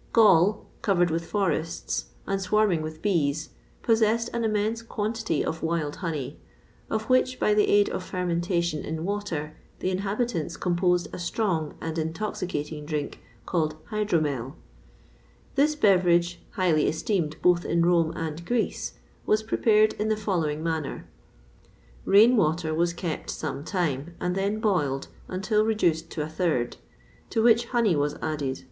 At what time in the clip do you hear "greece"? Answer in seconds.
18.46-18.94